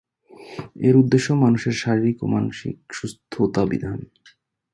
এর 0.87 0.95
উদ্দেশ্য 0.97 1.27
মানুষের 1.43 1.75
শারীরিক 1.81 2.17
ও 2.23 2.25
মানসিক 2.27 2.75
সুস্থতাবিধান। 2.97 3.99